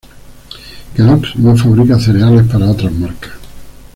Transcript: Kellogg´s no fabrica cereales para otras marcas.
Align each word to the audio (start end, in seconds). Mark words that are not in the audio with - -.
Kellogg´s 0.95 1.35
no 1.35 1.55
fabrica 1.55 1.99
cereales 1.99 2.47
para 2.51 2.71
otras 2.71 2.91
marcas. 2.91 3.33